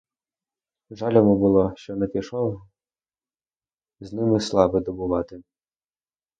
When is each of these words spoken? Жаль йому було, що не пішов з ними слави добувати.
Жаль 0.89 1.13
йому 1.15 1.37
було, 1.37 1.73
що 1.75 1.95
не 1.95 2.07
пішов 2.07 2.61
з 3.99 4.13
ними 4.13 4.39
слави 4.39 4.79
добувати. 4.79 5.41